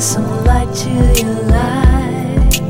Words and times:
some 0.00 0.44
light 0.44 0.72
to 0.74 0.90
your 0.90 1.42
life. 1.44 2.60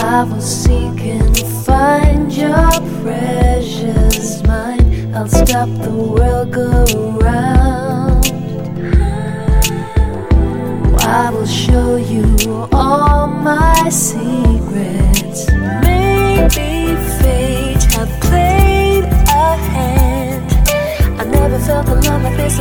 I 0.00 0.24
will 0.24 0.40
seek 0.40 1.00
and 1.00 1.36
find 1.66 2.32
your 2.32 2.70
precious 3.02 4.42
mind. 4.46 5.14
I'll 5.14 5.28
stop 5.28 5.68
the 5.82 5.90
world 5.90 6.52
go 6.52 6.84
round. 7.20 8.26
I 11.02 11.30
will 11.30 11.46
show 11.46 11.96
you 11.96 12.68
all 12.72 13.26
my 13.26 13.88
secrets. 13.90 15.50
Maybe 15.82 16.96
fate 17.20 17.84
have 17.94 18.20
played 18.22 19.04
a 19.04 19.56
hand. 19.74 20.50
I 21.20 21.24
never 21.24 21.58
felt 21.58 21.88
a 21.88 21.94
love 21.94 22.22
like 22.22 22.36
this, 22.38 22.58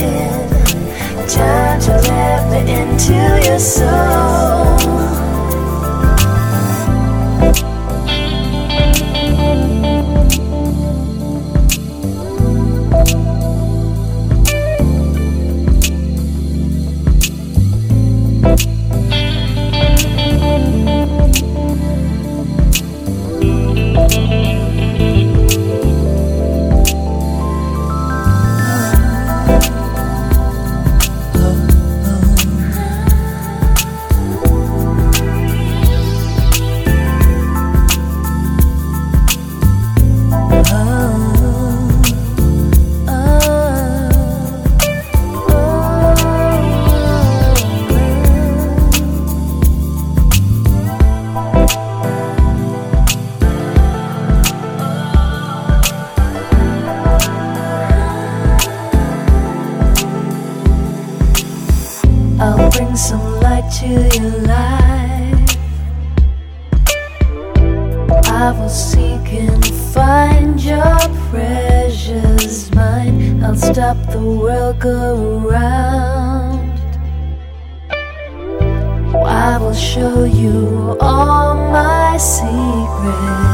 in, 0.00 1.28
time 1.28 1.80
to 1.80 1.94
me 2.08 2.72
into 2.72 3.48
your 3.48 3.58
soul. 3.58 4.13
I'll 62.40 62.70
bring 62.70 62.96
some 62.96 63.40
light 63.40 63.70
to 63.80 63.86
your 64.18 64.30
life. 64.42 65.56
I 68.26 68.52
will 68.58 68.68
seek 68.68 69.32
and 69.32 69.64
find 69.94 70.62
your 70.62 70.98
precious 71.30 72.74
mind. 72.74 73.44
I'll 73.44 73.54
stop 73.54 73.96
the 74.10 74.20
world 74.20 74.80
go 74.80 75.38
round. 75.38 76.70
I 79.14 79.58
will 79.58 79.72
show 79.72 80.24
you 80.24 80.96
all 81.00 81.54
my 81.54 82.16
secrets. 82.16 83.53